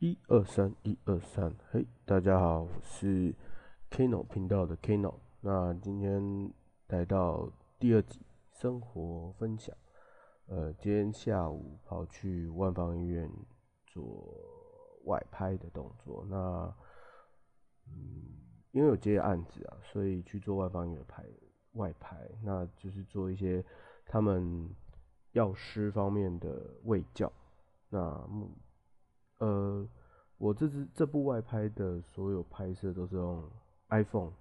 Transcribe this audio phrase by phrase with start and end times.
[0.00, 3.34] 一二三，一二三，嘿，大家好，我是
[3.90, 5.12] Kino 频道的 Kino。
[5.40, 6.52] 那今天
[6.86, 8.20] 来到第二集
[8.52, 9.76] 生活分享。
[10.46, 13.28] 呃，今天下午跑去万方医院
[13.88, 14.24] 做
[15.06, 16.24] 外拍的动作。
[16.28, 16.72] 那，
[17.88, 18.38] 嗯，
[18.70, 21.24] 因为有接案子啊，所以去做万方医院拍
[21.72, 23.64] 外拍，那就是做一些
[24.06, 24.70] 他们
[25.32, 27.32] 药师方面的卫教。
[27.88, 28.48] 那目
[29.38, 29.88] 呃，
[30.36, 33.50] 我这支这部外拍的所有拍摄都是用
[33.88, 34.32] iPhone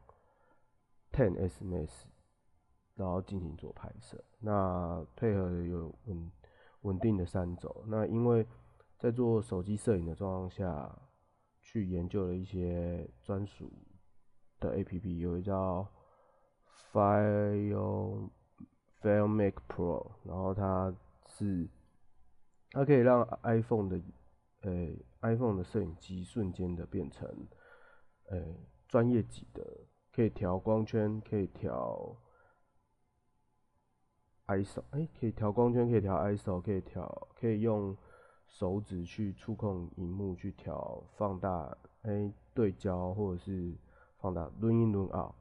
[1.11, 1.89] 10s Max，
[2.95, 4.23] 然后进行做拍摄。
[4.39, 6.31] 那配合有稳
[6.81, 7.83] 稳定的三轴。
[7.87, 8.45] 那因为
[8.97, 10.99] 在做手机摄影的状况下，
[11.61, 13.71] 去研究了一些专属
[14.59, 15.87] 的 APP，有一叫
[16.91, 18.29] File
[19.01, 20.93] FileMake Pro，然后它
[21.27, 21.67] 是
[22.71, 24.01] 它可以让 iPhone 的
[24.61, 24.71] 呃
[25.21, 27.29] ，iPhone 的摄影机瞬间的变成，
[28.29, 28.41] 呃，
[28.87, 29.65] 专业级的，
[30.11, 32.17] 可以调光圈，可以调
[34.47, 37.95] ISO，哎，可以调光圈，可以调 ISO，可以调，可以用
[38.47, 43.75] 手指去触控荧幕去调放大，哎，对焦或者是
[44.17, 45.35] 放大，run in run out。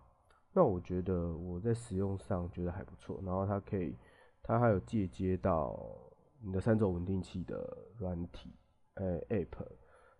[0.53, 3.97] 那我觉得我在使用上觉得还不错，然后它可以，
[4.43, 5.79] 它还有借接到
[6.41, 8.53] 你的三轴稳定器的软体。
[8.97, 9.67] 呃，App，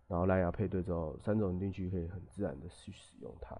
[0.07, 3.55] 然后蓝牙配对之后，三种稳定器可以很自然的去使用它。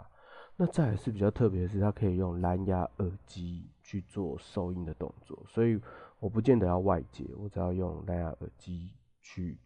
[0.55, 5.79] 那再是比较特别的是，它可以用蓝牙耳机去做收音的动作，所以
[6.19, 9.59] 我不见得要外接，我只要用蓝牙耳机去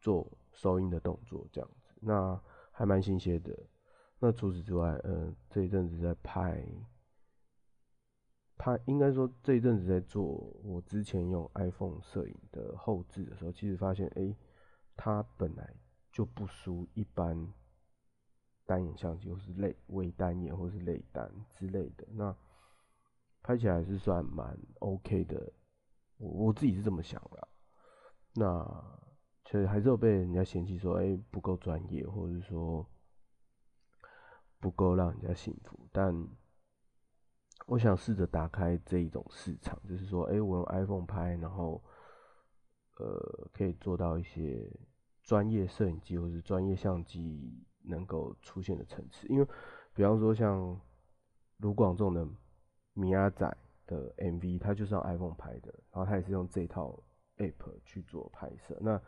[0.00, 2.40] 做收音的动作，这样子，那
[2.70, 3.58] 还蛮新鲜的。
[4.20, 6.64] 那除此之外，嗯，这一阵子在拍。
[8.56, 10.22] 他应该说这一阵子在做
[10.62, 14.34] 我之前用 iPhone 摄影的后置的时候，其实发现，哎，
[14.96, 15.74] 它本来
[16.12, 17.52] 就不输一般
[18.64, 22.06] 单眼相机，或是类微单眼，或是类单之类的。
[22.12, 22.34] 那
[23.42, 25.52] 拍起来是算蛮 OK 的，
[26.18, 27.48] 我我自己是这么想的。
[28.34, 28.64] 那
[29.44, 32.88] 其实还是有被人家嫌弃说，哎，不够专业，或者说
[34.60, 36.28] 不够让人家信服，但。
[37.66, 41.82] 我想试着打开这一种市场，就是说，哎，我用 iPhone 拍，然后，
[42.98, 44.70] 呃，可以做到一些
[45.22, 49.26] 专业摄影机或是专业相机能够出现的层次。
[49.28, 49.46] 因为，
[49.94, 50.78] 比方说像
[51.58, 52.28] 卢广仲的
[52.92, 57.02] 米亚仔的 MV，他就是用 iPhone 拍的，然后他也是用这套
[57.38, 58.76] App 去做拍摄。
[58.80, 59.00] 那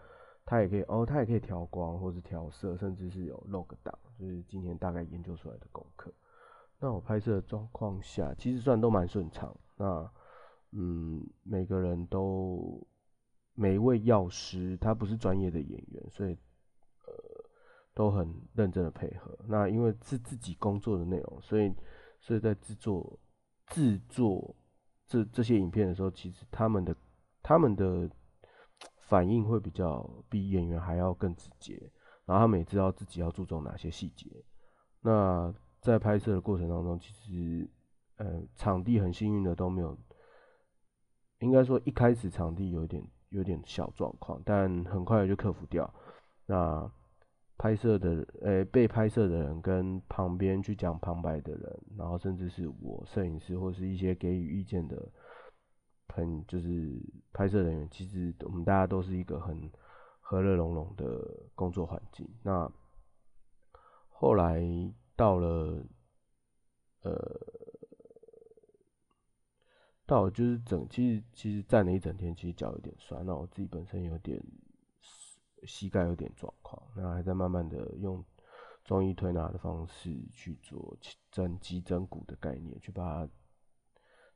[0.46, 6.10] 他也可以，哦，他也可以调光或是调色，甚至是有 log 档，就是今天大概研究出来的功课。
[6.78, 9.56] 那我拍摄的状况下，其实算都蛮顺畅。
[9.76, 10.10] 那，
[10.72, 12.86] 嗯，每个人都，
[13.54, 16.34] 每一位药师他不是专业的演员，所以，
[17.06, 17.14] 呃，
[17.94, 19.38] 都很认真的配合。
[19.48, 21.72] 那因为是自己工作的内容，所以，
[22.20, 23.18] 所以在制作
[23.68, 24.54] 制作
[25.06, 26.94] 这这些影片的时候，其实他们的
[27.42, 28.10] 他们的
[29.08, 31.90] 反应会比较比演员还要更直接。
[32.26, 34.44] 然后他们也知道自己要注重哪些细节。
[35.00, 35.54] 那。
[35.86, 37.70] 在拍摄的过程当中，其实，
[38.16, 39.96] 呃，场地很幸运的都没有，
[41.38, 45.88] 应该说一开始场地有点有点小状况，但很快就克服掉。
[46.46, 46.90] 那
[47.56, 55.08] 拍摄的，呃，被拍摄的人跟旁边去讲旁白的人，然后甚至是我摄影师或是一些给予意见的
[56.08, 57.00] 很，就是
[57.32, 59.70] 拍摄人员，其实我们大家都是一个很
[60.20, 62.28] 和乐融融的工作环境。
[62.42, 62.68] 那
[64.08, 64.60] 后来。
[65.16, 65.82] 到了，
[67.00, 67.40] 呃，
[70.04, 73.24] 到就是整，其实其实站了一整天，其实脚有点酸。
[73.24, 74.38] 那我自己本身有点
[75.62, 78.22] 膝盖有点状况，那还在慢慢的用
[78.84, 80.94] 中医推拿的方式去做
[81.30, 83.32] 整肌整骨的概念，去把它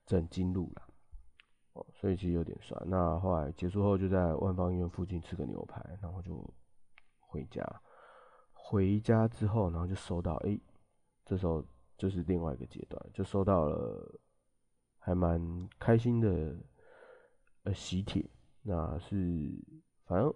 [0.07, 0.89] 整经路了。
[1.75, 2.83] 哦，所以其实有点酸。
[2.89, 6.43] 那后来结束后，就在万方医院附近吃个牛排，然后就
[7.19, 7.63] 回家。
[8.53, 10.59] 回家之后，然后就收到，哎。
[11.31, 11.65] 这时候
[11.97, 14.21] 就是另外一个阶段，就收到了
[14.99, 15.41] 还蛮
[15.79, 16.57] 开心的
[17.63, 18.29] 呃喜帖，
[18.63, 19.17] 那是
[20.07, 20.35] 反正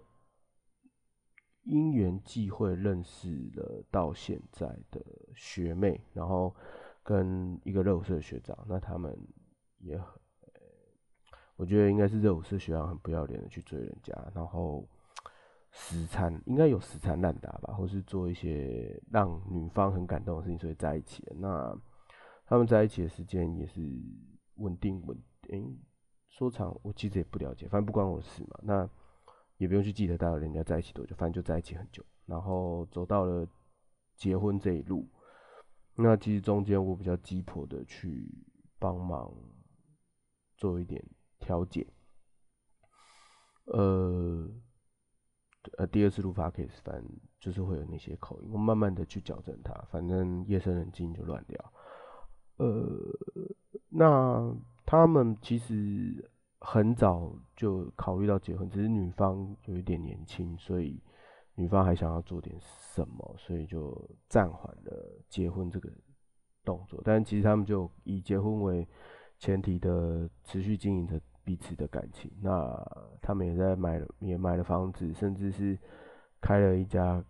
[1.63, 5.05] 因缘际会认识了到现在的
[5.35, 6.55] 学妹，然后
[7.03, 9.13] 跟一个热舞社的学长，那他们
[9.79, 10.07] 也很，
[11.57, 14.87] 我觉得应该是热舞社学长很不要脸的去追人家，然后。
[15.77, 21.35] 死缠应该有死缠烂打吧，或是做一些让女方很感动的事情，所以在一起了。
[21.37, 21.77] 那
[22.45, 23.81] 他们在一起的时间也是
[24.55, 25.77] 稳定稳，诶，
[26.29, 28.57] 说长我其实也不了解，反正不关我事嘛。
[28.63, 28.89] 那
[29.57, 33.45] 也不用去记得到底人家在一起多久，反正就在一起很久，然后走到了
[34.15, 35.05] 结婚这一路。
[35.95, 38.29] 那其实中间我比较鸡婆的去
[38.79, 39.33] 帮忙
[40.55, 41.03] 做一点
[41.39, 41.85] 调解，
[43.65, 44.49] 呃，
[45.77, 47.03] 呃，第二次录发 case，反
[47.39, 51.73] 就是会有那些口音，我慢慢的去矫正它，反正夜深人静就乱聊。
[52.57, 52.87] 呃，
[53.89, 56.29] 那他们其实
[56.59, 61.01] 很早就考虑到结婚，只是女方有一点年轻，所以。
[61.57, 63.97] 女方还想要做点什么，所以就
[64.27, 65.89] 暂缓了结婚这个
[66.65, 67.01] 动作。
[67.05, 68.85] 但其实他们就以结婚为
[69.39, 72.29] 前提的持续经营着彼此的感情。
[72.41, 72.75] 那
[73.21, 75.77] 他们也在买了，也买了房子，甚至是
[76.41, 77.23] 开了一家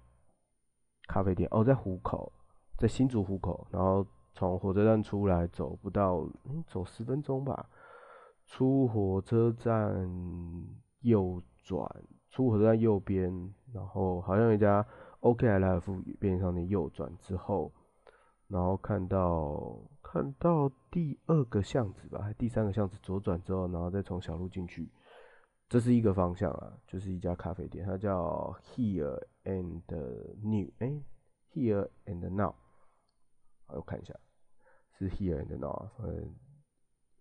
[1.07, 1.47] 咖啡店。
[1.51, 2.31] 哦，在虎口，
[2.77, 3.67] 在新竹虎口。
[3.69, 6.27] 然后从火车站出来，走不到，
[6.65, 7.69] 走十分钟吧。
[8.47, 10.09] 出火车站
[11.01, 11.87] 右转。
[12.29, 14.85] 出火车站右边，然后好像有一家
[15.21, 17.71] OK 还来福便利商店右转之后，
[18.47, 19.79] 然后看到
[20.15, 24.89] 看到第二个巷子吧，还第三个巷子左转之后，然后再从小路进去，
[25.67, 29.81] 这是一个方向啊，就是一家咖啡店，它叫 Here and
[30.41, 31.03] New，哎
[31.51, 32.55] ，Here and Now，
[33.65, 34.17] 好我看一下，
[34.97, 36.33] 是 Here and Now，嗯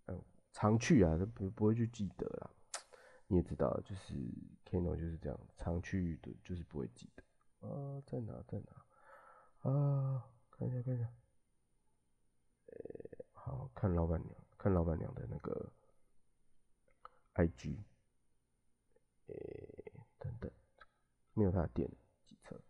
[0.07, 2.49] 嗯，常去啊，不不会去记得啦。
[3.27, 4.15] 你也知道，就是
[4.71, 10.25] Kano 就是这样，常去的就是不会记得啊，在哪在哪啊？
[10.53, 11.09] 看一下看一下，
[13.55, 15.73] 呃，好看老板娘，看老板娘的那个
[17.35, 17.79] IG，
[19.27, 19.35] 呃，
[20.19, 20.51] 等等，
[21.35, 21.89] 没有他的店
[22.25, 22.61] 几册，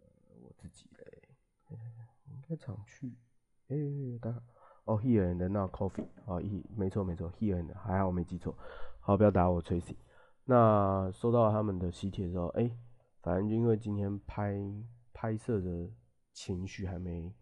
[0.00, 0.06] 呃，
[0.42, 1.28] 我自己嘞，
[2.26, 3.14] 应该常去，
[3.68, 3.76] 哎，
[4.20, 4.42] 大家
[4.84, 8.56] 哦，Here and Now Coffee，哦，一没错没错，Here and 还好我没记错。
[9.00, 9.96] 好，不要打我，Tracy。
[10.44, 12.76] 那收到他们的喜帖之后，哎，
[13.20, 14.58] 反正就因为今天拍
[15.12, 15.88] 拍摄的
[16.32, 17.32] 情绪还没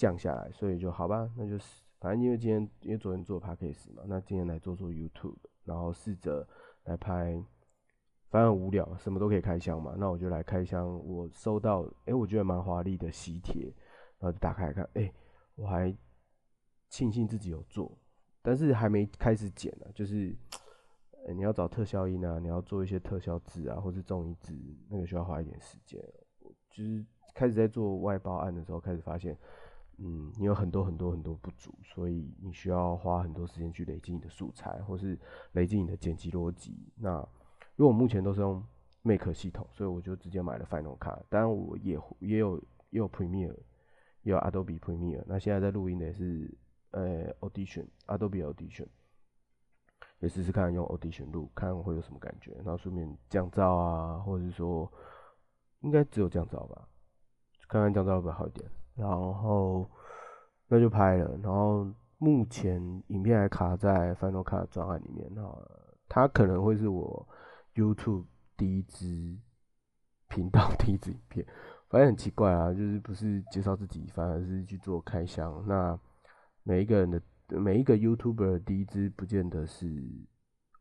[0.00, 6.48] 降下来，所以就好吧，那就是反正因为今天因为昨天做 p a c k a g e 嘛，那今天来做做 YouTube，然后试着
[6.84, 7.38] 来拍，
[8.30, 10.88] 反正无聊，什么都可以开箱嘛，那我就来开箱。
[11.06, 13.66] 我收到，哎，我觉得蛮华丽的喜帖，
[14.18, 15.12] 然后就打开看，哎，
[15.54, 15.94] 我还
[16.88, 17.98] 庆幸自己有做。
[18.40, 20.34] 但是还没开始剪呢，就是，
[21.34, 24.56] 你要找特效音啊，你要做一些特效字啊，或是中一字，
[24.88, 26.02] 那个需要花一点时间。
[26.70, 27.04] 就是
[27.34, 29.36] 开始在做外包案的时候，开始发现，
[30.02, 35.18] 嗯，你有很多很多很多不足，所以你需要花很多时间去累积你的素材，或是
[35.52, 36.92] 累积你的剪辑逻辑。
[36.96, 37.18] 那
[37.76, 38.64] 因为我目前都是用
[39.02, 41.22] Make 系统，所以我就直接买了 Final Cut。
[41.28, 42.58] 当然我也也有
[42.90, 43.56] 也有 Premiere，
[44.22, 45.22] 也有 Adobe Premiere。
[45.26, 46.52] 那现在在录音的也是。
[46.92, 48.88] 呃，Audition，Adobe Audition，
[50.18, 52.52] 也试试看用 Audition 录，看会有什么感觉。
[52.64, 54.92] 然后顺便降噪啊，或者是说，
[55.82, 56.88] 应该只有降噪吧，
[57.68, 58.68] 看看降噪会不会好一点。
[59.00, 59.88] 然后
[60.68, 61.36] 那就拍了。
[61.42, 61.86] 然后
[62.18, 65.28] 目前影片还卡在 Final Cut 专案里面。
[65.34, 65.58] 哈
[66.08, 67.26] 它可能会是我
[67.74, 68.24] YouTube
[68.56, 69.38] 第一支
[70.28, 71.46] 频道第一支影片。
[71.88, 75.64] 反正很奇怪啊，就是不是介绍自己，反而是去做开箱。
[75.66, 75.98] 那
[76.62, 79.88] 每一个人的每一个 YouTuber 第一支不见得是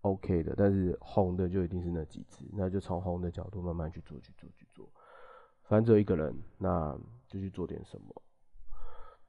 [0.02, 4.88] OK 的，但是红的就一定是那几支，那就从红的角度慢慢去做，去做，去做。
[5.64, 6.96] 反正只有一个人，那
[7.30, 8.22] 就去做点什么。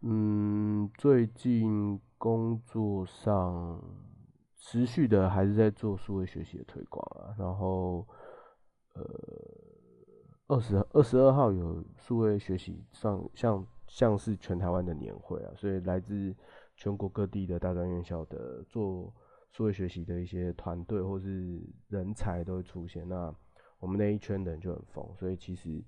[0.01, 3.81] 嗯，最近工作上
[4.57, 8.05] 持续的还是在做数位学习的推广啊，然后
[8.95, 9.05] 呃，
[10.49, 13.65] 二十二十二号有数位学习上像。
[13.93, 16.33] 像是全台湾的年会啊，所以来自
[16.77, 19.13] 全国各地的大专院校的做
[19.51, 23.09] 数位学习的一些团队或是人才都会出现。
[23.09, 23.35] 那
[23.81, 25.83] 我们那一圈的人就很疯，所以其实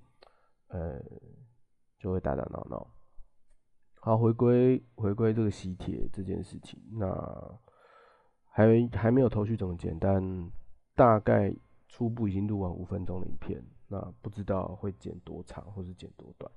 [0.66, 1.00] 呃
[2.02, 2.84] 就会打打闹闹。
[4.00, 7.60] 好，回归回归这个喜帖这件事情，那
[8.46, 10.20] 还还没有头绪怎么剪，但
[10.96, 11.54] 大概
[11.86, 16.50] 初步已经录完五分钟的影片，那不知道会剪多长或是剪多短。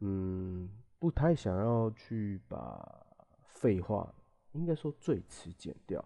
[0.00, 0.68] 嗯，
[0.98, 3.06] 不太想要去把
[3.46, 4.14] 废话，
[4.52, 6.04] 应该说最迟剪掉，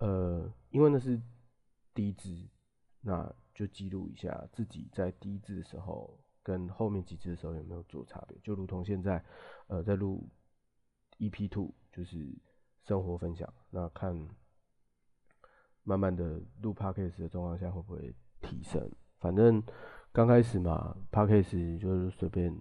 [0.00, 1.18] 呃，因为那是
[1.94, 2.46] 第一支，
[3.00, 9.22] 那就记录一下自己在第一支的时候跟后面几次的时候有没有做差别，就如同现在，
[9.66, 10.26] 呃，在录
[11.18, 12.34] EP two 就是
[12.84, 14.16] 生活分享，那看
[15.82, 19.62] 慢慢的录 Podcast 的状况下会不会提升，反正
[20.10, 22.58] 刚开始嘛，Podcast 就是随便。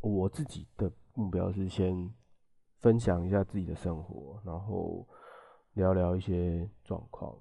[0.00, 2.14] 我自己的目标是先
[2.76, 5.04] 分享一下自己的生活，然后
[5.72, 7.36] 聊聊一些状况。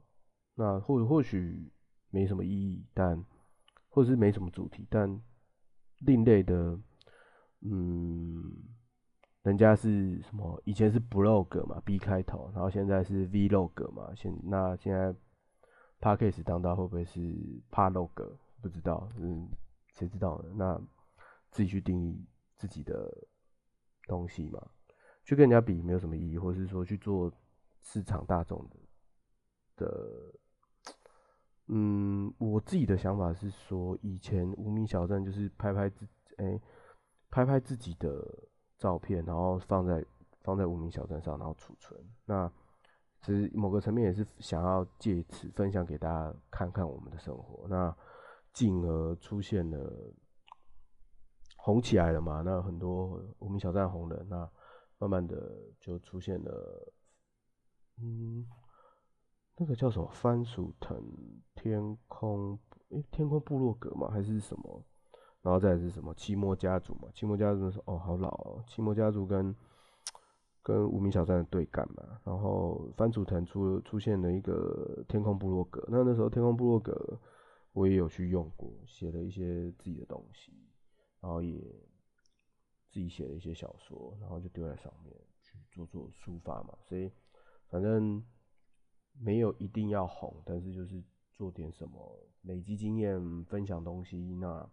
[0.55, 1.72] 那或或许
[2.10, 3.24] 没什么意义，但
[3.89, 5.22] 或者是没什么主题，但
[6.00, 6.80] 另类的，
[7.62, 8.54] 嗯，
[9.44, 10.62] 人家是什么？
[10.66, 15.13] 以前是 blog 嘛，B 开头，然后现在是 vlog 嘛，现那现在
[16.00, 17.20] podcast 当道会不会是
[17.72, 18.38] Plog？
[18.62, 19.50] 不知道，嗯，
[19.94, 20.50] 谁知道呢？
[20.56, 20.82] 那
[21.51, 22.25] 自己去定义
[22.56, 23.12] 自己的
[24.08, 24.66] 东西嘛，
[25.24, 27.32] 去跟人家比没有什么意义，或是说去做
[27.82, 30.34] 市场大众的的。
[31.69, 36.07] 嗯，我自己的想法是说，以前无名小站就是拍拍自，
[36.38, 36.57] 哎，
[37.29, 38.25] 拍拍自己的
[38.77, 40.05] 照片，然后放在
[40.43, 42.00] 放在无名小站上，然后储存。
[42.25, 42.50] 那
[43.21, 47.67] 其实某个层面也是想要借此分享给大家看看我们的生活。
[47.67, 47.93] 那
[48.53, 50.13] 进而出现了
[51.57, 52.41] 红起来了嘛？
[52.45, 54.50] 那很多无名小站红人，那
[55.00, 56.93] 慢慢的就出现了，
[58.01, 58.47] 嗯。
[59.60, 61.04] 那个叫什么番薯藤
[61.56, 62.58] 天空？
[62.90, 64.82] 诶，天空部落格嘛，还是什么？
[65.42, 67.10] 然后再是什么期末家族嘛？
[67.14, 68.64] 期末家族说哦，好老哦。
[68.68, 69.54] 期末家族跟
[70.62, 72.22] 跟无名小站的对干嘛？
[72.24, 75.84] 然后番薯藤出出现了一个天空部落格。
[75.90, 77.20] 那那时候天空部落格
[77.74, 80.54] 我也有去用过，写了一些自己的东西，
[81.20, 81.60] 然后也
[82.90, 86.78] 自己写了一些小说，然后就丢在上面去做做抒发嘛。
[86.84, 87.12] 所以
[87.70, 88.24] 反正。
[89.19, 94.36] 没有一定要红，但是就是做点什么，累积经验，分享东西。
[94.36, 94.69] 那，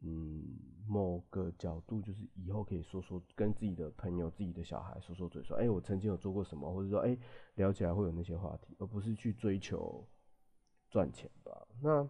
[0.00, 0.44] 嗯，
[0.86, 7.16] 某个角度就是以后可以说说，跟自己的朋友、自己的小孩说说嘴，说，哎，我曾经有做过什么，或者说，哎，
[7.54, 10.06] 聊起来会有那些话题，而不是去追求
[10.90, 11.66] 赚钱吧。
[11.80, 12.08] 那，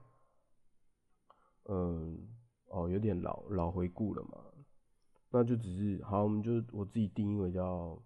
[1.64, 2.28] 嗯，
[2.68, 4.44] 哦，有点老老回顾了嘛。
[5.30, 8.02] 那就只是好，我们就我自己定义为叫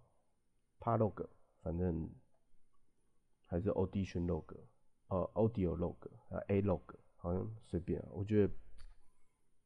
[0.79, 1.27] Palog，
[1.61, 2.09] 反正。
[3.53, 4.45] 还是 audition log，
[5.09, 5.95] 呃，audio log，
[6.29, 6.81] 啊，a log，
[7.17, 8.51] 好像随便，我觉得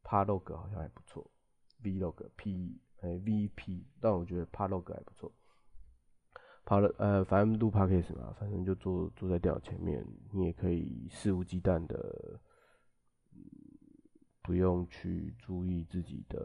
[0.04, 1.32] p a log 好像还不错
[1.84, 5.32] ，v log，p，哎，vp，但我觉得 p a log 还不错。
[6.66, 12.42] p 了，呃，反正录 podcast 嘛，反正就坐坐在电脑前面，你也可以肆无忌惮的，
[14.42, 16.38] 不用去注意自己的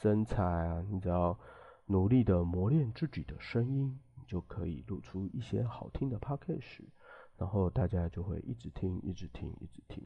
[0.00, 1.38] 身材啊，你只要
[1.86, 4.00] 努力的磨练自己的声音。
[4.32, 6.80] 就可以录出一些好听的 podcast，
[7.36, 10.02] 然后大家就会一直听，一直听，一直听。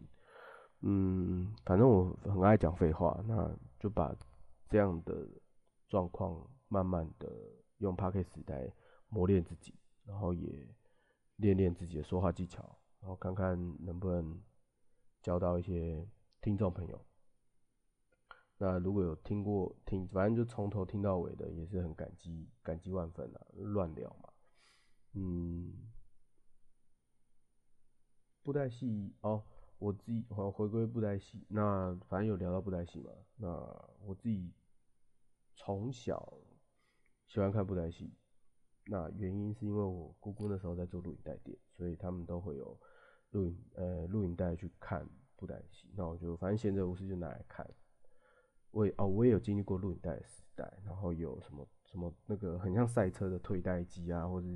[0.81, 4.13] 嗯，反正我很爱讲废话，那就把
[4.69, 5.29] 这样的
[5.87, 7.33] 状况慢慢的
[7.79, 8.69] 用 podcast 来
[9.09, 9.73] 磨练自己，
[10.05, 10.67] 然后也
[11.37, 14.43] 练练自己的说话技巧，然后看看能不能
[15.23, 16.05] 交到一些
[16.41, 17.01] 听众朋友。
[18.59, 23.47] 那如果有听过听，反正就从头听到尾的，也是很感激，感激万分啊！
[23.53, 24.33] 乱聊嘛，
[25.13, 25.75] 嗯，
[28.43, 29.45] 布袋戏哦，
[29.79, 33.49] 我自己回回归布袋戏，那反正有聊到布袋戏嘛，那
[34.01, 34.55] 我自己
[35.55, 36.33] 从小
[37.27, 38.11] 喜欢看布袋戏，
[38.87, 42.81] 那原因是因为我姑姑那时候在做录影带店，所以他们都会有
[43.33, 47.71] 录影呃录影带去看布袋戏，那我就反正闲着无事就拿来看。
[48.77, 54.47] 我也哦，我也有经历过录影带时代，然后有什么什么那个很像赛车的退带机啊，或者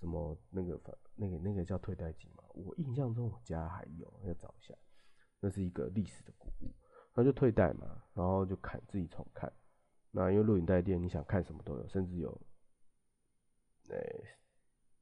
[0.00, 2.42] 什么那个反那个那个叫退带机嘛。
[2.54, 4.74] 我印象中我家还有，要找一下，
[5.40, 6.72] 那是一个历史的古物。
[7.14, 9.52] 那就退带嘛，然后就看自己重看。
[10.10, 12.40] 那因为录影带店你想看什么都有，甚至有
[13.90, 14.24] 诶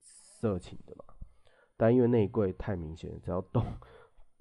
[0.01, 1.05] 色情的嘛。
[1.77, 3.65] 但因为那一柜太明显，只要动。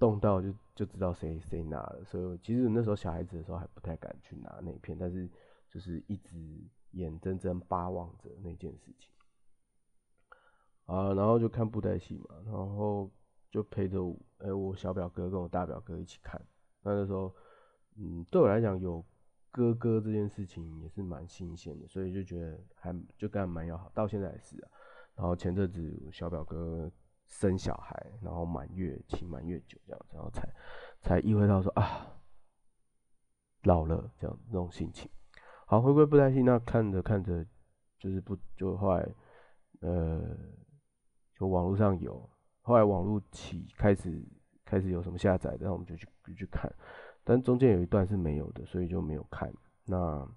[0.01, 5.29] 动到就就知道谁谁拿了，所以其实那时候小孩子的时候还不太敢去拿那片，但是
[5.69, 6.59] 就是一直
[6.93, 9.11] 眼睁睁巴望着那件事情。
[10.87, 13.11] 啊，然后就看布袋戏嘛，然后
[13.51, 16.41] 就陪着我，哎，我小表哥跟我大表哥一起看，
[16.81, 17.31] 那那时候，
[17.95, 19.05] 嗯，对我来讲有
[19.51, 24.71] 哥哥这件事情也是蛮新鲜的，所以就觉得还就跟他蛮要好，到现在也是啊，
[25.17, 26.91] 然后前阵子小表哥。
[27.31, 30.47] 生小孩，然后满月请满月酒这样，然后才
[31.01, 32.21] 才意会到说啊，
[33.63, 35.09] 老了这样那种心情。
[35.65, 37.43] 好，回归不担心，那看着看着
[37.97, 39.09] 就是不就后来
[39.79, 40.37] 呃，
[41.33, 42.29] 就网络上有，
[42.61, 44.21] 后来网络起开始
[44.65, 46.71] 开始有什么下载的，然后我们就去就去看，
[47.23, 49.51] 但中间有一段是没有的，所以就没有看。
[49.85, 50.29] 那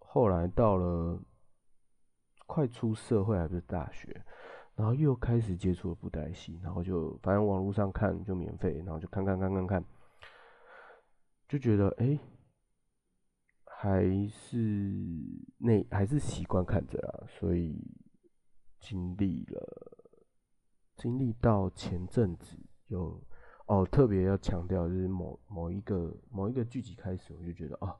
[0.00, 1.22] 后来到了
[2.46, 4.22] 快出社会还是大学。
[4.76, 9.84] 然后又开始接触了布袋戏，然后就反正网络上看就免费，然后就看看看看看，
[11.48, 12.18] 就觉得哎，
[13.64, 14.58] 还是
[15.58, 17.80] 那还是习惯看着啊，所以
[18.80, 20.08] 经历了
[20.96, 22.56] 经历到前阵子
[22.88, 23.22] 有
[23.66, 27.96] 哦，特别要强调就是某某一个某一个剧集开始，我就觉得哦，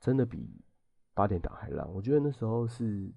[0.00, 0.64] 真的比
[1.12, 1.92] 八点档还烂。
[1.92, 3.12] 我觉得那时候是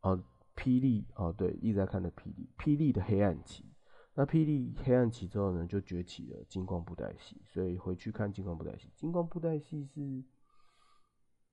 [0.00, 0.20] 哦，
[0.54, 3.72] 霹雳哦，对，一直在看的霹雳，霹雳的黑暗期。
[4.14, 8.92] 那霹雳黑暗期之后呢，就崛起了金光布袋戏，所以回去看金光布袋戏。
[8.94, 10.22] 金光布袋戏是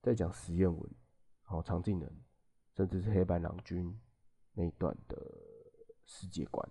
[0.02, 0.92] 在讲实验文，
[1.44, 2.22] 好常进人，
[2.76, 3.98] 甚至是黑白郎君
[4.54, 5.18] 那一段的
[6.06, 6.70] 世界观。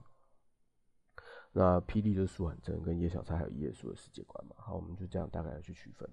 [1.53, 4.55] 那霹雳就是苏婉珍跟叶小钗还有叶叔的世界观嘛。
[4.59, 6.09] 好，我们就这样大概去区分。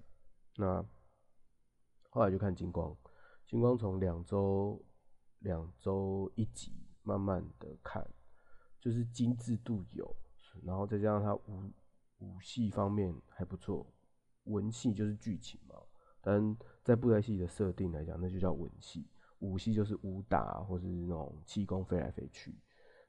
[0.56, 0.82] 那
[2.08, 2.96] 后来就看金光，
[3.46, 4.82] 金光从两周
[5.46, 6.72] 两周一集，
[7.04, 8.04] 慢慢的看。
[8.80, 10.14] 就是精致度有，
[10.62, 11.72] 然后再加上它武
[12.18, 13.84] 武戏方面还不错，
[14.44, 15.74] 文戏就是剧情嘛。
[16.20, 19.04] 但在布袋戏的设定来讲，那就叫文戏；
[19.40, 22.54] 武戏就是武打或是那种气功飞来飞去，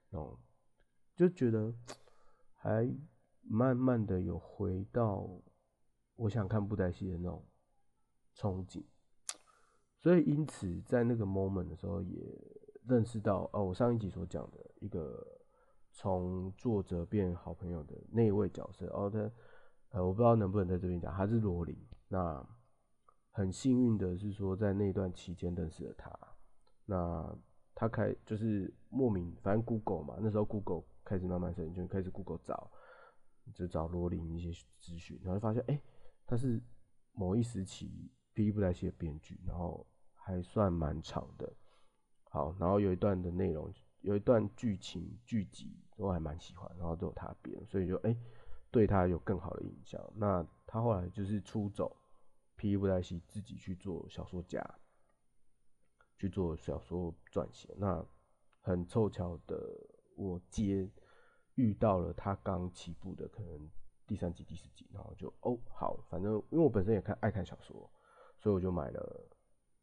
[0.10, 0.40] 那种
[1.16, 1.72] 就觉得
[2.54, 2.92] 还
[3.42, 5.28] 慢慢的有回到
[6.16, 7.46] 我想看布袋戏的那种
[8.36, 8.84] 憧憬。
[10.08, 12.18] 所以因此在那个 moment 的时候也
[12.88, 15.26] 认识到，哦，我上一集所讲的一个。
[16.00, 19.20] 从作者变好朋友的那一位角色，哦，他，
[19.90, 21.76] 呃，我不知道能不能在这边讲，他是罗琳。
[22.08, 22.48] 那
[23.32, 26.16] 很幸运的是说，在那段期间认识了他。
[26.86, 27.36] 那
[27.74, 32.70] 他开就是莫名，反正 Google 嘛，那时候 Google 开始慢慢升，就开始 Google 找，
[33.56, 35.82] 就找罗琳一些资讯，然后发现，哎，
[36.28, 36.62] 他是
[37.14, 39.84] 某一时期第一部来写的编剧，然后
[40.28, 41.50] 还算蛮长的。
[42.30, 43.74] 好，然后有一段的内容。
[44.02, 48.16] 有一段剧情剧集都还蛮喜欢，然后都有他编，所以就哎
[48.72, 50.00] 对他有更好的印象。
[50.16, 51.94] 那他后来就是出走，
[52.56, 54.64] 皮布袋戏自己去做小说家，
[56.16, 57.74] 去做小说撰写。
[57.76, 58.06] 那
[58.62, 59.58] 很凑巧的，
[60.16, 60.88] 我接
[61.56, 63.70] 遇到了他刚起步的可能
[64.06, 67.90] 第三集第四集，然后就哦好，反正因为我本身也看爱看小说，
[68.38, 69.28] 所以我就买了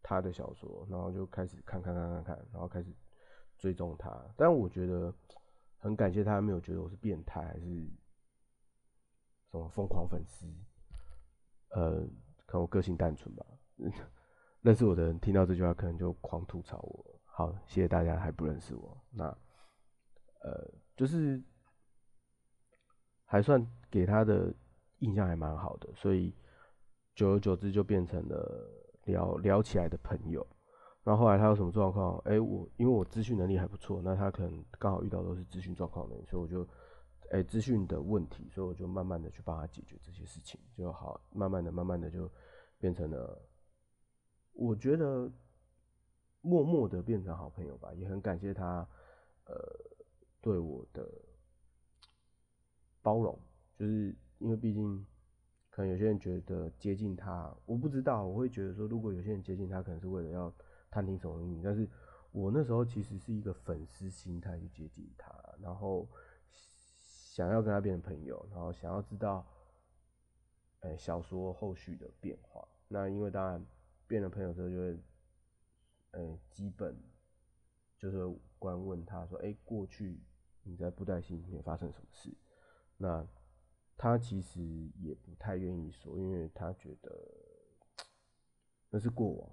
[0.05, 2.95] 他的小说，然后就开始看看看看看，然后开始。
[3.57, 5.15] 追踪他，但我觉得
[5.79, 7.89] 很感谢他没有觉得我是变态还是
[9.49, 10.45] 什么疯狂粉丝，
[11.69, 12.01] 呃，
[12.47, 13.47] 可能我个性单纯吧。
[14.61, 17.21] 认识我的人听到这句话，可能就狂吐槽我。
[17.25, 19.01] 好，谢谢大家还不认识我。
[19.13, 19.25] 那
[20.43, 21.41] 呃，就是
[23.25, 24.53] 还算给他的
[24.99, 26.35] 印象还蛮好的，所以
[27.15, 28.69] 久而久之就变成了
[29.05, 30.47] 聊聊起来的朋友。
[31.03, 32.17] 然后后来他有什么状况？
[32.25, 36.67] 哎，我因为我资讯能力还不错，那他可能刚好遇到都是资讯状况的，所以我就，
[37.31, 42.31] 哎，资讯的问题，所以我就慢慢的去帮他解决这些事情，就好，慢慢的、慢慢的就
[42.79, 43.39] 变成了，
[44.55, 45.31] 我觉得
[46.41, 48.89] 默默的变成好朋友吧，也很感谢他，
[49.45, 49.55] 呃，
[50.41, 51.07] 对我的
[53.03, 53.39] 包容，
[53.79, 55.07] 就是因为毕竟
[55.75, 60.55] 可能有些人觉得接近他，我不知道，我会觉得说，如果有些人接近他，可能是为了要。
[60.91, 61.61] 探听什么秘密？
[61.61, 61.89] 但是
[62.31, 66.09] 我那时候其实是一个粉丝心态去接近他，然后
[67.35, 69.45] 想要跟他变成朋友，然后想要知道，
[70.83, 72.65] 哎，小说后续的变化。
[72.87, 73.67] 那因为当然
[74.07, 74.97] 变了朋友之后，就会，
[76.13, 76.97] 哎，基本
[77.99, 78.25] 就是
[78.61, 80.21] 关问他说，哎，过去
[80.63, 82.33] 你在布袋戏里面发生什么事？
[82.97, 83.27] 那
[83.97, 84.61] 他其实
[85.01, 87.11] 也不太愿意说，因为他觉得
[88.91, 89.51] 那是过往。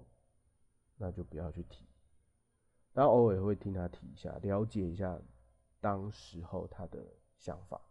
[1.04, 1.84] 那就不要去提，
[2.93, 5.19] 然后偶尔会听他提一下，了解一下
[5.80, 7.04] 当时候他的
[7.39, 7.82] 想法。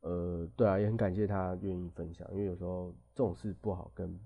[0.00, 4.20] 呃，对啊，也很感谢他愿意分享，因为有时候这种事不好跟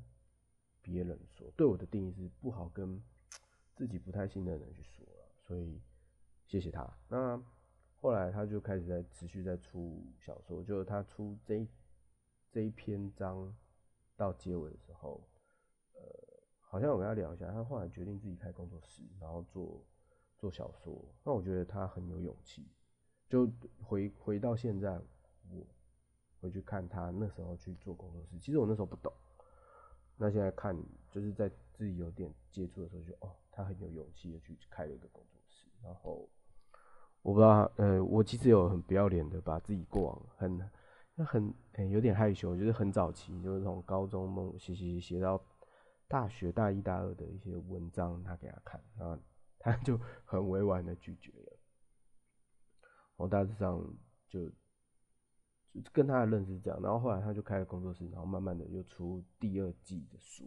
[0.83, 1.49] 别人说。
[1.57, 3.01] 对我的定义是不好跟
[3.77, 5.81] 自己不太信任的人去说了所以
[6.47, 6.85] 谢谢他。
[7.07, 7.41] 那
[8.05, 11.67] 后来他就开始在持续在出小说，就是他出这
[12.53, 13.57] 这一篇章
[14.15, 15.27] 到结尾的时候。
[15.95, 16.03] 呃
[16.61, 19.83] 好像我跟他聊一下，他后来决定自己开工作室，然后做
[20.37, 21.03] 做小说。
[21.25, 22.69] 那我觉得他很有勇气。
[23.27, 23.51] 就
[23.83, 25.01] 回回到现在，
[25.49, 25.67] 我
[26.43, 29.11] 回去看他那时候去做工作室，其实我那时候不懂。
[30.19, 30.77] 那现在看，
[31.11, 35.67] 就是在自己有点接触的时候，就哦，他很有勇气的去开了一个工作室。
[35.83, 36.29] 然后
[37.25, 40.71] 我不知道，呃，我其实有很不要脸的把自己过往很
[41.23, 45.43] 很有点害羞，就是很早期，就是从高中梦写写写到。
[46.07, 49.19] 大学大一、大二的一些文章，他给他看，然后
[49.59, 51.59] 他就很委婉的拒绝了。
[53.17, 53.83] 我大致上
[54.29, 54.47] 就
[55.73, 60.45] 就跟他的认识这样，然后后来他就开了工作室，然后慢慢的又出第二季的书。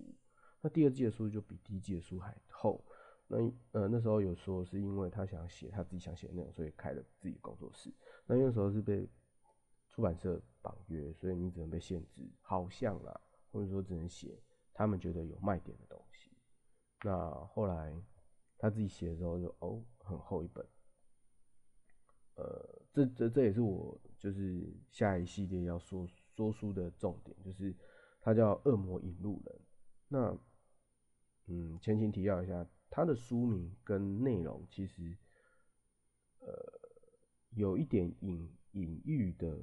[0.62, 2.86] 那第二季的书就比第一季的书还厚，
[3.30, 3.38] 那
[3.74, 7.94] 呃那时候有说是因为他想写他自己想写的内容，所以开了自己的工作室。
[8.26, 9.06] 那那时候是被
[9.90, 13.20] 出版社绑约，所以你只能被限制，好像啦，
[13.52, 14.40] 或者说只能写
[14.74, 16.32] 他们觉得有卖点的东西。
[17.04, 17.94] 那后来
[18.58, 20.66] 他自己写的时候就哦很厚一本，
[22.36, 27.76] 呃，这这这也是我就是下一系列要说说书的重点，就是
[28.22, 29.56] 他叫《恶魔引路人》。
[30.08, 30.38] 那
[31.48, 32.66] 嗯，前情提要一下。
[32.98, 35.16] 它的书名跟内容其实，
[36.40, 36.50] 呃，
[37.52, 39.56] 有一点隐隐喻的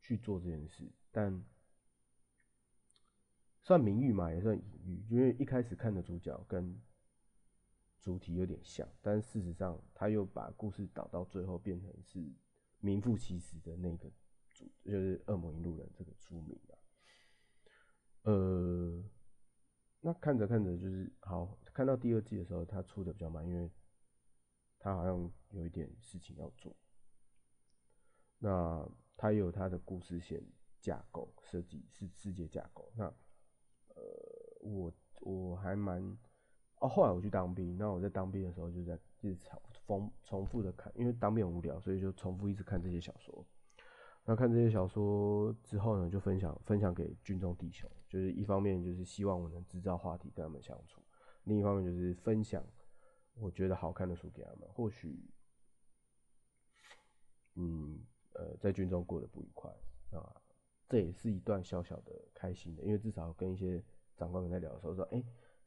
[0.00, 1.44] 去做这件事，但
[3.60, 6.80] 算明喻嘛，也算隐喻，因为一开始看的主角跟
[8.00, 12.26] 主题有点像，但事实上他又把故事导到最后变成是
[12.80, 14.10] 名副其实的那个
[14.48, 16.72] 主，就是《恶魔引路人》这个书名啊，
[18.22, 19.04] 呃。
[20.00, 23.70] 那看着看着就是好，看到第二季的时候，他出的比较慢，因为
[24.80, 26.74] 他好像有一点事情要做。
[28.40, 28.84] 那
[29.16, 30.44] 他有他的故事线
[30.80, 32.90] 架构设计是世界架构。
[32.96, 33.04] 那
[33.94, 34.02] 呃，
[34.60, 36.02] 我我还蛮
[36.80, 43.46] 哦，后来我去当兵，那我在当兵的时候就在一直重重重复的看，因为当兵很无聊，所以就重复一直看这些小说。
[44.24, 51.00] 那看这些小说之后呢，就分享分享给军中弟兄，就是一方面就是希望我能制造话题跟他们相处，
[51.48, 52.64] 另一方面就是分享
[53.34, 54.68] 我觉得好看的书给他们。
[54.72, 55.18] 或许，
[57.54, 57.98] 嗯
[58.34, 59.68] 呃，在军中过得不愉快
[60.12, 60.40] 啊，
[60.88, 63.82] 这也是一段小小的开心的，因为至少跟一些
[64.16, 65.20] 长官们在聊的时候说，哎，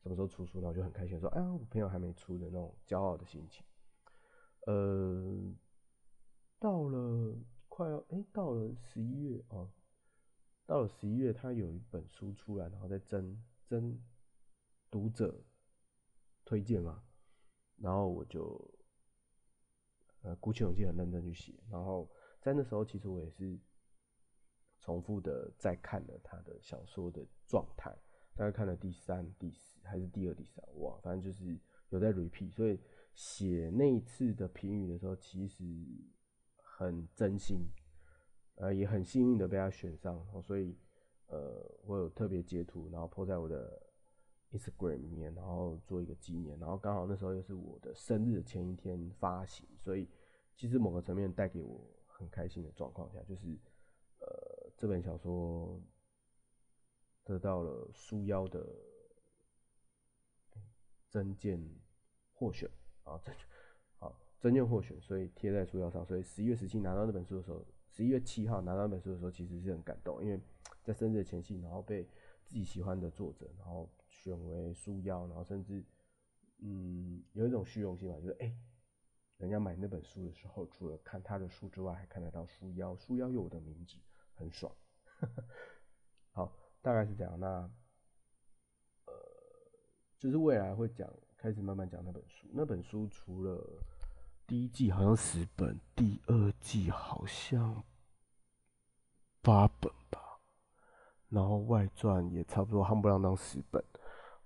[0.04, 3.66] 什么时候出书，那我就很开心，说，哎呀，我朋友还没出的那种骄傲的心情。
[4.68, 5.54] 呃，
[6.60, 7.36] 到了。
[7.74, 9.72] 快要哎，到了十一月哦，
[10.66, 13.98] 到了十一月，他有一本书出来，然后再征征
[14.92, 15.42] 读者
[16.52, 17.02] 推荐嘛，
[17.78, 18.60] 然后我就
[20.24, 22.12] 呃鼓起勇气很认真去写，然后
[22.42, 23.58] 在那时候其实我也是
[24.82, 27.90] 重复的在看了他的小说的状态，
[28.36, 32.78] 大概看了第三、第四还是第二、第三，哇，反正就是有在 repeat，所以
[33.14, 35.66] 写那一次的评语的时候，其实。
[36.74, 37.60] 很真心，
[38.56, 40.76] 呃，也很幸运的被他选上，所以，
[41.28, 43.80] 呃，我有特别截图，然后 po 在我的
[44.52, 50.08] Instagram 里面，然后做一个纪念，然后刚好那时候又是我的生日前一天发行，所以
[50.56, 53.58] 其实某个层面带给我很开心的状况下，就是，
[54.20, 55.82] 呃，这本小说
[57.24, 58.66] 得到了书腰的
[61.10, 61.60] 真件
[62.34, 62.70] 获选
[63.04, 63.32] 啊，这。
[64.42, 66.04] 真件获选，所以贴在书腰上。
[66.04, 70.42] 所以十一月十七拿到那本书的时候，十一月七号拿到那本书的时候，其实是很感动，因为
[70.84, 72.04] 在生日的前夕，然后被
[72.44, 73.88] 自己喜欢的作者，然后
[74.24, 75.84] 选为书腰，然后甚至，
[76.60, 78.56] 嗯，有一种虚荣心嘛，就是哎，
[79.38, 83.96] 人家买那本书的时候，除了看他的书之外，还看得到书腰，书腰有我的名字，
[84.36, 84.72] 很爽。
[86.34, 87.40] 好，大概是这样。
[87.40, 87.48] 那，
[89.06, 89.14] 呃，
[90.20, 92.48] 就是未来会讲，开始慢慢讲那本书。
[92.54, 93.84] 那本书除了
[94.46, 97.84] 第一季好像十本，第二季好像
[99.42, 100.40] 八本吧，
[101.30, 103.84] 然后外传也差不多夯不啷当十本。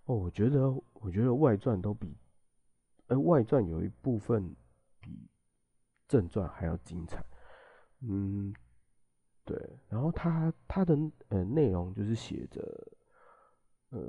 [0.05, 2.17] 哦，我觉得我觉得外传都比，
[3.07, 4.55] 哎，外传有一部分
[4.99, 5.29] 比
[6.07, 7.23] 正传还要精彩。
[8.01, 8.53] 嗯，
[9.43, 9.57] 对，
[9.89, 10.97] 然后它它的
[11.29, 12.61] 呃内容就是写着
[13.89, 13.99] 呃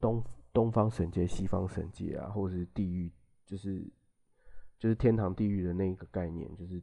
[0.00, 3.12] 东东方神界、西方神界啊，或者是地狱，
[3.46, 3.90] 就是。
[4.78, 6.82] 就是天堂地狱的那个概念，就是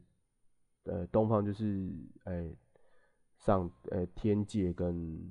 [0.84, 1.92] 呃东方就是
[2.24, 2.50] 哎
[3.36, 5.30] 上呃天界跟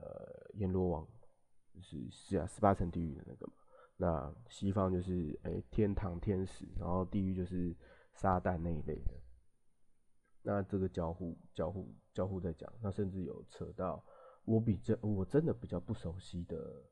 [0.00, 1.06] 呃阎罗王，
[1.74, 3.52] 就是是啊十八层地狱的那个嘛。
[3.96, 7.74] 那西方就是哎天堂天使，然后地狱就是
[8.14, 9.12] 撒旦那一类的。
[10.42, 14.04] 那这个交互交互交互在讲，那甚至有扯到
[14.44, 16.82] 我比较我真的比较不熟悉的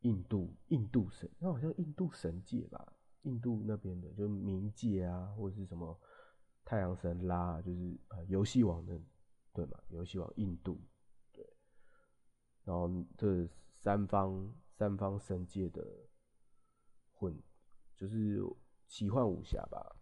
[0.00, 2.94] 印度印度神，那好像印度神界吧。
[3.22, 5.98] 印度那边的，就冥界啊，或者是什么
[6.64, 8.98] 太阳神拉，就是呃游戏王的，
[9.52, 9.78] 对嘛？
[9.88, 10.80] 游戏王印度，
[12.68, 13.48] 然后这
[13.80, 15.82] 三方三方神界的
[17.14, 17.34] 混，
[17.96, 18.40] 就是
[18.86, 19.96] 奇幻武侠吧。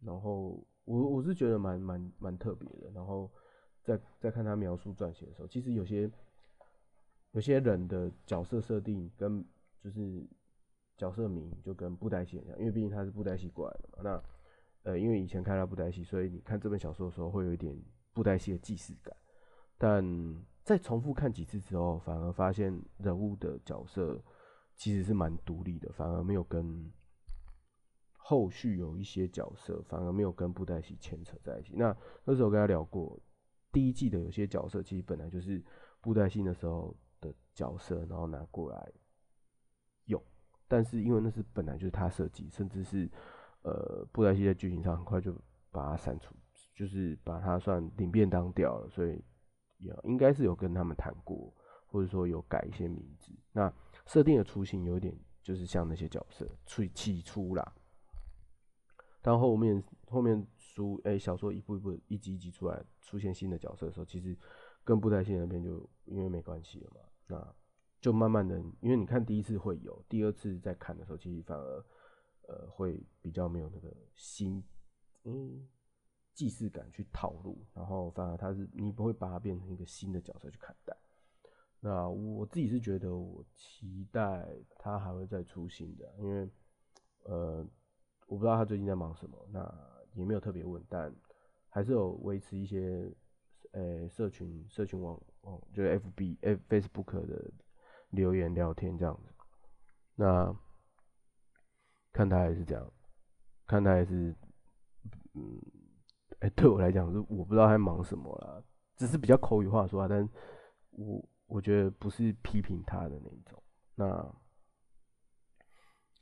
[0.00, 2.90] 然后我我是觉得蛮蛮蛮特别的。
[2.92, 3.30] 然后
[3.82, 6.10] 在在看他描述撰写的时候，其实有些
[7.32, 9.44] 有些人的角色设定跟
[9.80, 10.26] 就是。
[10.96, 13.98] 角色名就跟布袋戏一样，因为毕竟他是布袋戏过来的嘛。
[14.04, 14.22] 那
[14.84, 17.76] 呃，因为以前看了布袋戏，所以你看这本小说的时候会有一点
[18.12, 19.12] 布袋戏的既视感。
[19.76, 20.04] 但
[20.64, 24.20] 在重复看几次之后，反而发现人物的角色
[24.74, 26.90] 其实是蛮独立的，反而没有跟
[28.16, 31.74] 后续有一些角色，反而没有跟布袋戏牵扯在一起。
[31.76, 33.20] 那那时候跟他聊过，
[33.70, 35.62] 第一季的有些角色其实本来就是
[36.00, 38.90] 布袋戏的时候的角色，然后拿过来
[40.06, 40.20] 用，
[40.66, 43.06] 但是因为那是本来就是他设计，甚至是
[43.60, 45.38] 呃布袋戏在剧情上很快就
[45.70, 46.34] 把它删除，
[46.74, 49.22] 就是把它算领便当掉了，所以
[49.84, 51.52] 也应该是有跟他们谈过，
[51.86, 53.32] 或者说有改一些名字。
[53.52, 53.72] 那
[54.06, 57.74] 设定的雏形有点就是像那些角色，最起初啦，
[59.22, 64.36] 但后面后面书哎小说一步一步一集一集出来出现新的角色的时候，其实
[64.82, 67.54] 跟布袋戏那边就因为没关系了嘛，那
[68.00, 71.84] 就慢慢的，因为你看第一次会有，第二次再看的时候，其实反而
[72.48, 74.62] 呃会比较没有那个新
[75.24, 75.66] 嗯
[76.34, 80.96] 既视感去套路，然后反而他是你不会把它变成一个新的角色去看待。
[81.80, 86.48] 那我自己是觉得，我期待他还会再出新的，因为
[87.24, 87.66] 呃，
[88.26, 89.60] 我不知道他最近在忙什么，那
[90.14, 91.14] 也没有特别问，但
[91.68, 93.12] 还是有维持一些
[93.72, 97.50] 呃社群社群网网，就是 F B F Facebook 的
[98.10, 99.32] 留言聊天这样子。
[100.14, 100.56] 那
[102.12, 102.92] 看他还是这样，
[103.66, 104.34] 看他还是
[105.34, 105.60] 嗯，
[106.50, 108.62] 对我来讲是我不知道他忙什么啦，
[108.96, 110.28] 只是比较口语化说话，但
[110.90, 111.28] 我。
[111.46, 113.62] 我觉得不是批评他的那种，
[113.94, 114.34] 那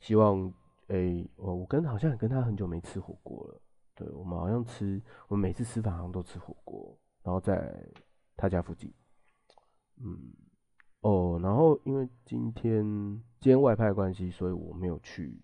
[0.01, 0.53] 希望
[0.87, 3.61] 诶，我我跟好像跟他很久没吃火锅了，
[3.95, 7.73] 对我们好像吃，我们每次吃饭好像都吃火锅，然后在
[8.35, 8.93] 他家附近，
[10.01, 10.33] 嗯，
[10.99, 12.83] 哦，然后因为今天
[13.39, 15.41] 今天外派关系，所以我没有去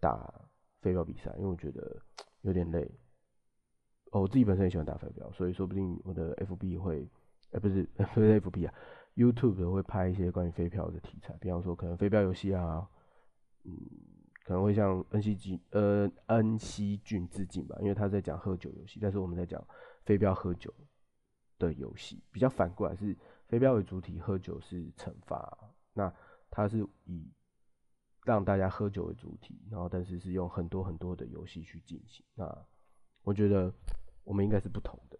[0.00, 0.48] 打
[0.80, 2.02] 飞镖比赛，因为我觉得
[2.40, 2.90] 有点累，
[4.20, 7.08] 我自己本身也喜欢打飞镖，所以说不定我的 FB 会。
[7.52, 8.74] 哎，不是， 不是 F B 啊
[9.14, 12.86] ，YouTube 会拍一些关于飞镖的题材，比方说可能飞镖游戏啊，
[13.62, 13.72] 嗯，
[14.44, 19.64] 可能会向恩熙俊呃恩熙俊致敬吧，因为他在讲喝酒游戏，但是我们在讲
[20.04, 20.74] 飞镖喝酒
[21.56, 25.56] 的游戏，比较反过来是飞镖为主体，喝酒是惩罚，
[25.94, 26.12] 那
[26.50, 27.30] 他是以
[28.24, 32.66] 让大家喝酒为主体，然后但是是用很多很多的游戏去进行，那
[33.22, 33.72] 我觉得
[34.26, 35.16] 我们应该是不同的。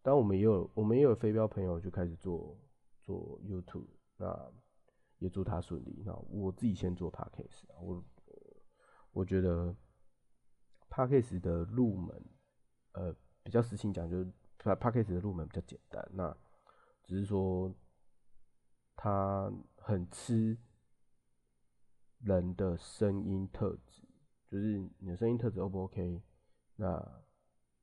[0.00, 2.56] 但我们也有，我们也有飞镖朋友就开始做
[3.02, 4.50] 做 YouTube，那
[5.18, 6.02] 也祝他顺利。
[6.06, 8.02] 那我自己先做 Podcast，我
[9.10, 9.74] 我觉得
[10.88, 12.24] Podcast 的入门，
[12.92, 16.08] 呃，比较实情讲，就是 Podcast 的入门比较简单。
[16.12, 16.34] 那
[17.02, 17.74] 只是说，
[18.94, 20.56] 他很吃
[22.20, 24.02] 人的声音特质，
[24.46, 26.22] 就是你的声音特质 O 不 OK，
[26.76, 27.22] 那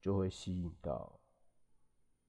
[0.06, 1.20] 就会吸引到。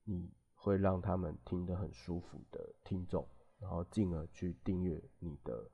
[0.08, 3.26] 你会让他们听得很舒服的听众，
[3.58, 5.68] 然后进而去订阅你的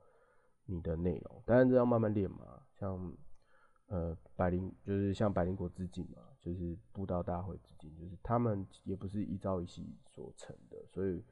[0.65, 1.43] 你的内容。
[1.45, 3.15] 当然这要慢慢练嘛，像
[3.85, 11.23] 呃百灵就是像百灵国致敬嘛，就是布道大会致敬，就是他们也不是一朝一夕所成的，所以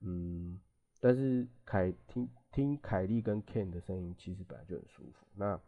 [0.00, 0.58] 嗯，
[0.98, 5.26] 但是凯听听凯莉跟 Ken 的声音其实本来就很舒服。
[5.34, 5.60] 那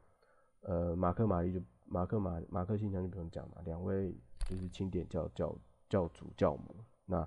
[0.63, 4.19] 呃马克玛丽就马克马马克信箱就不用讲嘛，两位
[4.49, 5.57] 就是清点教教。
[5.91, 7.27] 教主教母，那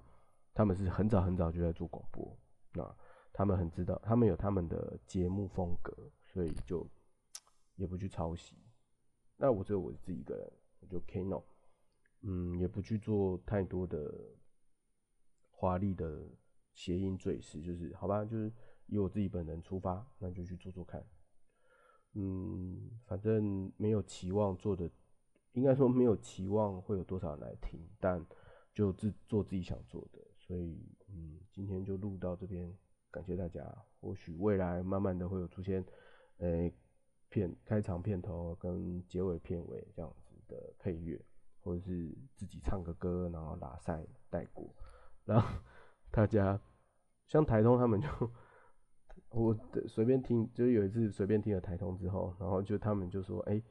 [0.53, 2.37] 他们是很早很早就在做广播，
[2.73, 2.95] 那
[3.33, 5.91] 他们很知道，他们有他们的节目风格，
[6.27, 6.87] 所以就
[7.75, 8.55] 也不去抄袭。
[9.35, 11.43] 那我只有我自己一个人，我就 Kano，
[12.21, 14.13] 嗯，也不去做太多的
[15.49, 16.29] 华丽的
[16.75, 18.53] 谐音赘饰，就是好吧，就是
[18.85, 21.03] 以我自己本人出发，那就去做做看。
[22.13, 24.87] 嗯，反正没有期望做的，
[25.53, 28.25] 应该说没有期望会有多少人来听，但。
[28.73, 32.73] 就自做自己想做的，所以嗯，今天就录到这边，
[33.11, 33.61] 感谢大家。
[33.99, 35.83] 或许未来慢慢的会有出现，
[36.37, 36.73] 诶，
[37.27, 41.21] 片开场片头跟结尾片尾这样子的配乐，
[41.59, 44.73] 或者是自己唱个歌，然后拉塞带过，
[45.25, 45.59] 然后
[46.09, 46.57] 大家
[47.27, 48.07] 像台通他们就
[49.31, 49.53] 我
[49.85, 53.61] 随便听，就是有一次随便听了台通之后，然后就他们就说，哎，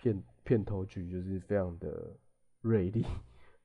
[0.00, 2.16] 片片头曲就是非常的
[2.60, 3.04] 锐利。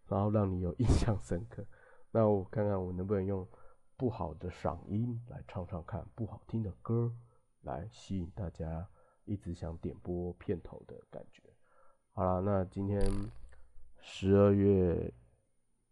[0.06, 1.66] 然后让你有印象深刻，
[2.12, 3.48] 那我看看我能不能用
[3.96, 7.12] 不好的嗓音来唱唱看不好听的歌，
[7.62, 8.86] 来吸引大家
[9.24, 11.42] 一直想点播片头的感觉。
[12.12, 13.02] 好了，那今天
[14.02, 15.12] 十二月，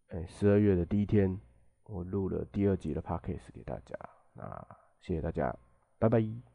[0.09, 1.39] 哎，十二月的第一天，
[1.85, 3.97] 我录了第二集的 podcast 给大家，
[4.33, 4.67] 那
[4.99, 5.57] 谢谢大家，
[5.97, 6.50] 拜拜。